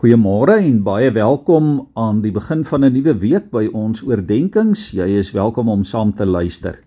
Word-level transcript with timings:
Goeiemôre 0.00 0.54
en 0.64 0.78
baie 0.80 1.10
welkom 1.12 1.66
aan 1.92 2.22
die 2.24 2.30
begin 2.32 2.62
van 2.64 2.84
'n 2.84 2.92
nuwe 2.92 3.12
week 3.20 3.50
by 3.52 3.68
ons 3.68 4.00
oordeenkings. 4.00 4.92
Jy 4.96 5.08
is 5.20 5.30
welkom 5.36 5.68
om 5.68 5.84
saam 5.84 6.14
te 6.14 6.24
luister. 6.24 6.80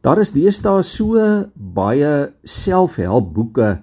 Daar 0.00 0.18
is 0.18 0.32
deesdae 0.32 0.82
so 0.82 1.20
baie 1.54 2.32
selfhelpboeke. 2.42 3.82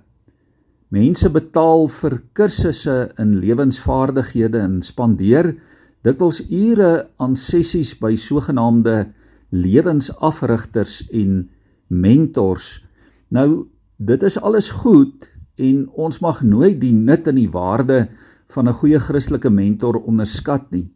Mense 0.90 1.29
betaal 1.29 1.88
vir 1.88 2.24
kursusse 2.34 3.12
in 3.18 3.38
lewensvaardighede 3.38 4.57
en 4.57 4.82
spandeer 4.82 5.55
dikwels 6.02 6.41
ure 6.50 7.10
aan 7.18 7.36
sessies 7.36 7.94
by 8.00 8.16
sogenaamde 8.16 9.14
lewensafrigters 9.52 11.07
en 11.12 11.50
mentors. 11.88 12.84
Nou, 13.30 13.68
dit 13.98 14.21
is 14.23 14.41
alles 14.41 14.70
goed 14.70 15.32
en 15.55 15.89
ons 15.93 16.20
mag 16.20 16.41
nooit 16.41 16.79
die 16.81 16.93
nut 16.93 17.27
en 17.27 17.35
die 17.38 17.49
waarde 17.49 18.07
van 18.53 18.67
'n 18.67 18.73
goeie 18.73 18.99
Christelike 18.99 19.49
mentor 19.49 20.02
onderskat 20.03 20.71
nie. 20.71 20.91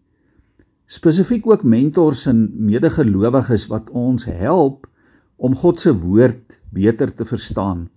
Spesifiek 0.86 1.48
ook 1.48 1.64
mentors 1.64 2.26
en 2.26 2.52
medegelowiges 2.56 3.68
wat 3.68 3.90
ons 3.90 4.26
help 4.26 4.88
om 5.36 5.56
God 5.56 5.80
se 5.80 5.94
woord 5.94 6.62
beter 6.72 7.14
te 7.14 7.26
verstaan, 7.26 7.90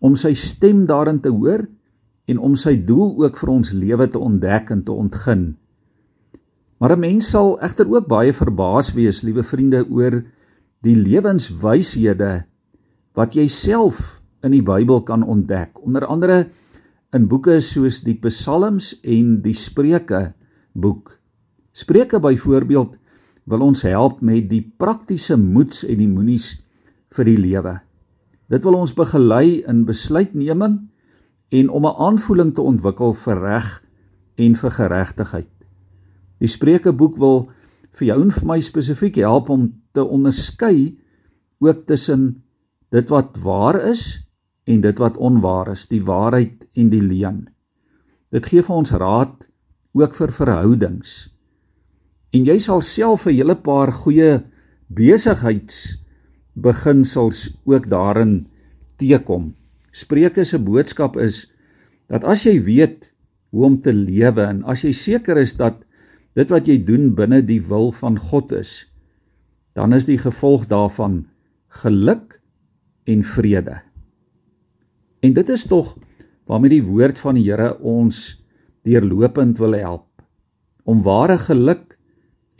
om 0.00 0.16
sy 0.16 0.34
stem 0.34 0.86
daarin 0.86 1.20
te 1.20 1.28
hoor 1.28 1.66
en 2.26 2.38
om 2.38 2.56
sy 2.56 2.76
doel 2.84 3.14
ook 3.22 3.38
vir 3.38 3.48
ons 3.48 3.72
lewe 3.72 4.08
te 4.08 4.18
ontdek 4.18 4.70
en 4.70 4.82
te 4.82 4.92
ontgin. 4.92 5.56
Maar 6.78 6.96
'n 6.96 7.00
mens 7.00 7.30
sal 7.30 7.60
egter 7.60 7.88
ook 7.88 8.08
baie 8.08 8.32
verbaas 8.32 8.92
wees, 8.92 9.22
liewe 9.22 9.42
vriende, 9.42 9.86
oor 9.88 10.24
die 10.82 10.96
lewenswyshede 10.96 12.44
wat 13.14 13.34
jy 13.34 13.48
self 13.48 14.20
in 14.46 14.54
die 14.54 14.64
Bybel 14.64 15.02
kan 15.06 15.24
ontdek. 15.26 15.80
Onder 15.82 16.06
andere 16.06 16.46
in 17.14 17.26
boeke 17.30 17.58
soos 17.64 18.02
die 18.04 18.16
Psalms 18.22 18.94
en 19.02 19.40
die 19.44 19.54
Spreuke 19.56 20.34
boek. 20.76 21.16
Spreuke 21.76 22.20
byvoorbeeld 22.22 22.96
wil 23.46 23.62
ons 23.62 23.82
help 23.86 24.22
met 24.26 24.48
die 24.50 24.62
praktiese 24.78 25.36
moeds 25.38 25.84
en 25.86 26.00
die 26.02 26.10
moenies 26.10 26.54
vir 27.14 27.28
die 27.28 27.38
lewe. 27.38 27.74
Dit 28.50 28.64
wil 28.66 28.78
ons 28.78 28.94
begelei 28.94 29.62
in 29.66 29.84
besluitneming 29.86 30.78
en 31.50 31.68
om 31.70 31.86
'n 31.86 31.98
aanvoeling 31.98 32.54
te 32.54 32.62
ontwikkel 32.62 33.12
vir 33.12 33.40
reg 33.40 33.82
en 34.36 34.54
vir 34.54 34.70
geregtigheid. 34.70 35.52
Die 36.38 36.48
Spreuke 36.48 36.92
boek 36.92 37.16
wil 37.16 37.48
vir 37.92 38.06
jou 38.06 38.22
en 38.22 38.30
vir 38.30 38.46
my 38.46 38.60
spesifiek 38.60 39.16
help 39.16 39.48
om 39.48 39.72
te 39.92 40.04
onderskei 40.04 40.98
ook 41.58 41.86
tussen 41.86 42.42
dit 42.90 43.08
wat 43.08 43.36
waar 43.42 43.80
is 43.80 44.25
en 44.66 44.80
dit 44.82 44.98
wat 44.98 45.16
onwaar 45.16 45.68
is, 45.72 45.86
die 45.86 46.04
waarheid 46.04 46.66
en 46.74 46.90
die 46.90 47.02
leuen. 47.02 47.48
Dit 48.34 48.46
gee 48.50 48.62
vir 48.66 48.76
ons 48.76 48.90
raad 48.90 49.46
ook 49.96 50.14
vir 50.18 50.32
verhoudings. 50.34 51.30
En 52.34 52.44
jy 52.44 52.58
sal 52.60 52.80
self 52.82 53.26
'n 53.26 53.34
hele 53.38 53.54
paar 53.54 53.92
goeie 53.92 54.42
besigheidsbeginsels 54.88 57.56
ook 57.64 57.88
daarin 57.88 58.46
teekom. 58.96 59.54
Spreuke 59.92 60.44
se 60.44 60.58
boodskap 60.58 61.16
is 61.16 61.52
dat 62.08 62.24
as 62.24 62.42
jy 62.44 62.62
weet 62.62 63.12
hoe 63.50 63.64
om 63.64 63.80
te 63.80 63.92
lewe 63.92 64.42
en 64.42 64.64
as 64.64 64.82
jy 64.84 64.92
seker 64.92 65.36
is 65.36 65.56
dat 65.56 65.84
dit 66.34 66.50
wat 66.50 66.66
jy 66.68 66.84
doen 66.84 67.14
binne 67.14 67.42
die 67.42 67.60
wil 67.60 67.92
van 67.92 68.18
God 68.18 68.52
is, 68.52 68.86
dan 69.72 69.92
is 69.92 70.04
die 70.04 70.18
gevolg 70.18 70.66
daarvan 70.66 71.26
geluk 71.82 72.40
en 73.04 73.22
vrede. 73.22 73.85
En 75.20 75.32
dit 75.32 75.48
is 75.48 75.66
tog 75.66 75.96
waarmee 76.46 76.76
die 76.76 76.84
woord 76.84 77.18
van 77.18 77.38
die 77.38 77.46
Here 77.48 77.74
ons 77.78 78.36
deurlopend 78.86 79.58
wil 79.58 79.74
help 79.74 80.06
om 80.86 81.02
ware 81.02 81.38
geluk 81.42 81.96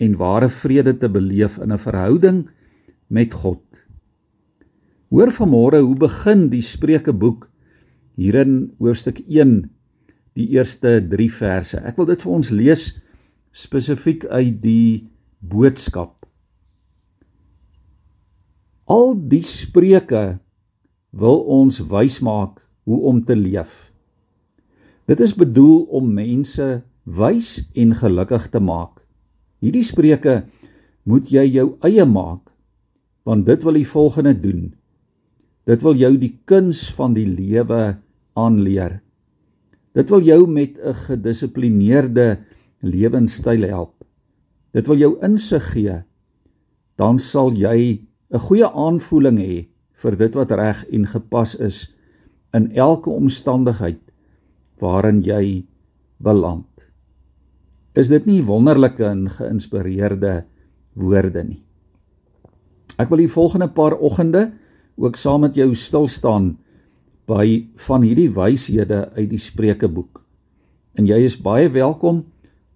en 0.03 0.17
ware 0.19 0.48
vrede 0.51 0.97
te 0.97 1.09
beleef 1.09 1.59
in 1.63 1.73
'n 1.73 1.79
verhouding 1.79 2.48
met 3.07 3.35
God. 3.35 3.63
Hoor 5.08 5.30
vanmôre 5.30 5.80
hoe 5.80 5.97
begin 5.97 6.48
die 6.51 6.63
Spreukeboek 6.63 7.48
hier 8.17 8.35
in 8.35 8.75
hoofstuk 8.79 9.20
1 9.29 9.70
die 10.35 10.48
eerste 10.48 11.07
3 11.09 11.30
verse. 11.30 11.79
Ek 11.79 11.97
wil 11.97 12.07
dit 12.07 12.23
vir 12.23 12.33
ons 12.33 12.51
lees 12.51 13.01
spesifiek 13.53 14.27
uit 14.27 14.61
die 14.61 15.09
boodskap. 15.39 16.27
Al 18.85 19.14
die 19.29 19.42
spreuke 19.42 20.39
wil 21.17 21.41
ons 21.49 21.81
wys 21.89 22.21
maak 22.21 22.61
hoe 22.85 23.01
om 23.09 23.23
te 23.25 23.37
leef. 23.37 23.91
Dit 25.09 25.21
is 25.23 25.35
bedoel 25.39 25.87
om 25.95 26.13
mense 26.13 26.67
wys 27.07 27.51
en 27.79 27.95
gelukkig 27.95 28.49
te 28.53 28.61
maak. 28.61 29.01
Hierdie 29.63 29.87
spreuke 29.87 30.43
moet 31.07 31.31
jy 31.31 31.47
jou 31.57 31.69
eie 31.87 32.05
maak 32.05 32.43
want 33.27 33.43
dit 33.49 33.65
wil 33.67 33.75
die 33.75 33.89
volgende 33.91 34.37
doen. 34.39 34.69
Dit 35.67 35.83
wil 35.83 35.97
jou 35.99 36.13
die 36.15 36.37
kuns 36.47 36.85
van 36.95 37.17
die 37.17 37.27
lewe 37.27 37.97
aanleer. 38.39 39.01
Dit 39.98 40.13
wil 40.15 40.23
jou 40.23 40.47
met 40.47 40.79
'n 40.79 40.95
gedissiplineerde 40.95 42.45
lewenstyl 42.83 43.67
help. 43.67 44.05
Dit 44.73 44.87
wil 44.87 44.97
jou 44.97 45.19
insig 45.23 45.73
gee. 45.73 46.05
Dan 46.95 47.19
sal 47.19 47.51
jy 47.53 48.07
'n 48.31 48.39
goeie 48.39 48.69
aanvoeling 48.71 49.39
hê 49.39 49.67
vir 50.02 50.17
dit 50.20 50.34
wat 50.36 50.52
reg 50.52 50.83
en 50.92 51.07
gepas 51.08 51.55
is 51.55 51.86
in 52.57 52.68
elke 52.77 53.11
omstandigheid 53.11 54.01
waarin 54.80 55.23
jy 55.24 55.64
beland. 56.23 56.68
Is 57.96 58.11
dit 58.12 58.27
nie 58.29 58.42
wonderlike 58.45 59.05
en 59.05 59.24
geïnspireerde 59.33 60.45
woorde 61.01 61.45
nie? 61.45 61.62
Ek 63.01 63.08
wil 63.12 63.24
die 63.24 63.33
volgende 63.33 63.68
paar 63.73 63.96
oggende 63.96 64.51
ook 64.96 65.17
saam 65.20 65.45
met 65.45 65.56
jou 65.56 65.73
stil 65.77 66.08
staan 66.08 66.55
by 67.29 67.67
van 67.89 68.05
hierdie 68.06 68.30
wyshede 68.33 69.06
uit 69.17 69.29
die 69.33 69.40
Spreukeboek. 69.40 70.23
En 70.96 71.08
jy 71.08 71.18
is 71.24 71.36
baie 71.40 71.68
welkom 71.73 72.24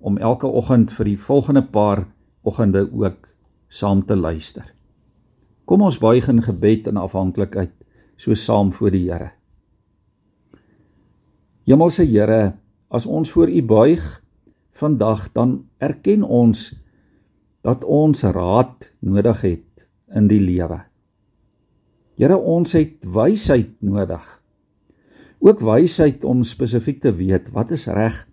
om 0.01 0.19
elke 0.19 0.49
oggend 0.49 0.93
vir 0.93 1.13
die 1.13 1.21
volgende 1.21 1.63
paar 1.63 2.07
oggende 2.45 2.87
ook 2.89 3.29
saam 3.69 4.03
te 4.05 4.17
luister. 4.17 4.65
Kom 5.71 5.85
ons 5.87 6.01
buig 6.03 6.27
in 6.27 6.41
gebed 6.43 6.89
en 6.91 6.97
afhanklikheid 6.99 7.71
so 8.19 8.35
saam 8.35 8.73
voor 8.75 8.91
die 8.91 9.05
Here. 9.07 9.29
Hemelse 11.63 12.03
Here, 12.11 12.57
as 12.91 13.05
ons 13.07 13.31
voor 13.31 13.47
U 13.47 13.61
buig 13.63 14.03
vandag, 14.75 15.29
dan 15.31 15.53
erken 15.79 16.25
ons 16.27 16.73
dat 17.63 17.85
ons 17.87 18.25
raad 18.35 18.89
nodig 18.99 19.45
het 19.47 19.85
in 20.11 20.27
die 20.27 20.41
lewe. 20.43 20.81
Here, 22.19 22.35
ons 22.35 22.75
het 22.75 23.07
wysheid 23.07 23.77
nodig. 23.79 24.25
Ook 25.39 25.63
wysheid 25.63 26.27
om 26.27 26.43
spesifiek 26.43 26.99
te 27.05 27.13
weet 27.15 27.53
wat 27.55 27.71
is 27.71 27.87
reg 27.87 28.25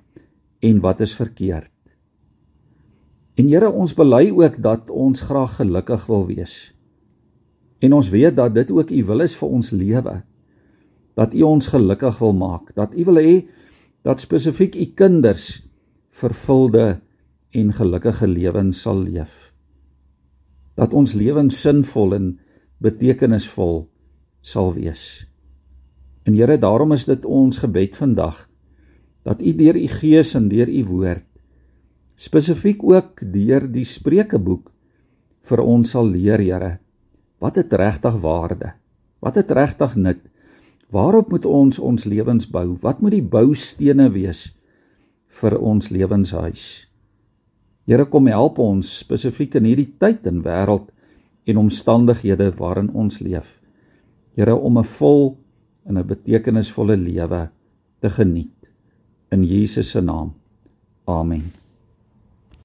en 0.66 0.82
wat 0.82 1.06
is 1.06 1.14
verkeerd. 1.14 1.70
En 3.38 3.54
Here, 3.54 3.70
ons 3.70 3.94
bely 3.94 4.32
ook 4.34 4.58
dat 4.58 4.90
ons 4.90 5.22
graag 5.30 5.60
gelukkig 5.62 6.10
wil 6.10 6.26
wees. 6.34 6.58
En 7.80 7.94
ons 7.94 8.10
weet 8.10 8.36
dat 8.36 8.56
dit 8.56 8.72
ook 8.72 8.92
u 8.92 9.04
wil 9.04 9.22
is 9.22 9.36
vir 9.38 9.50
ons 9.50 9.70
lewe. 9.72 10.16
Dat 11.18 11.34
u 11.34 11.42
ons 11.42 11.68
gelukkig 11.68 12.18
wil 12.20 12.34
maak, 12.34 12.74
dat 12.76 12.96
u 12.98 13.06
wil 13.10 13.22
hê 13.22 13.36
dat 14.06 14.22
spesifiek 14.22 14.76
u 14.76 14.86
kinders 14.96 15.62
vervulde 16.10 17.02
en 17.52 17.74
gelukkige 17.74 18.28
lewens 18.28 18.82
sal 18.82 19.02
leef. 19.04 19.54
Dat 20.78 20.94
ons 20.94 21.14
lewens 21.14 21.62
sinvol 21.62 22.14
en 22.14 22.28
betekenisvol 22.78 23.88
sal 24.42 24.74
wees. 24.74 25.26
En 26.24 26.34
Here, 26.34 26.58
daarom 26.58 26.92
is 26.92 27.06
dit 27.06 27.26
ons 27.26 27.58
gebed 27.58 27.98
vandag 27.98 28.48
dat 29.24 29.42
u 29.42 29.54
deur 29.56 29.76
u 29.76 29.88
gees 29.88 30.34
en 30.36 30.48
deur 30.48 30.70
u 30.70 30.84
woord 30.86 31.26
spesifiek 32.18 32.82
ook 32.84 33.22
deur 33.32 33.68
die 33.70 33.86
Spreukeboek 33.86 34.72
vir 35.48 35.62
ons 35.62 35.92
sal 35.94 36.08
leer, 36.10 36.42
Here 36.42 36.78
Wat 37.38 37.56
het 37.56 37.74
regtig 37.74 38.16
waarde? 38.22 38.74
Wat 39.20 39.36
het 39.36 39.52
regtig 39.52 39.96
nut? 39.96 40.20
Waarop 40.90 41.30
moet 41.30 41.46
ons 41.46 41.80
ons 41.80 42.04
lewens 42.04 42.48
bou? 42.50 42.78
Wat 42.82 43.02
moet 43.02 43.18
die 43.18 43.24
boustene 43.24 44.10
wees 44.12 44.54
vir 45.42 45.58
ons 45.60 45.90
lewenshuis? 45.90 46.88
Here 47.88 48.06
kom 48.06 48.28
help 48.28 48.60
ons 48.60 48.90
spesifiek 49.04 49.56
in 49.60 49.68
hierdie 49.68 49.92
tyd 50.00 50.26
en 50.28 50.42
wêreld 50.44 50.90
en 51.48 51.62
omstandighede 51.62 52.50
waarin 52.58 52.90
ons 52.92 53.22
leef. 53.24 53.60
Here 54.36 54.56
om 54.56 54.78
'n 54.78 54.84
vol 54.84 55.38
en 55.86 55.98
'n 55.98 56.08
betekenisvolle 56.08 56.98
lewe 56.98 57.50
te 58.00 58.10
geniet. 58.10 58.56
In 59.32 59.44
Jesus 59.44 59.90
se 59.90 60.02
naam. 60.02 60.34
Amen. 61.06 61.52